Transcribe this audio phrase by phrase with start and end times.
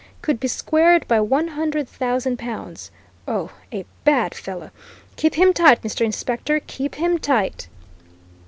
[0.23, 2.89] could be squared by one hundred thousand pounds!
[3.27, 4.71] Oh, a bad fellow!
[5.15, 6.03] Keep him tight, Mr.
[6.03, 7.67] Inspector, keep him tight!"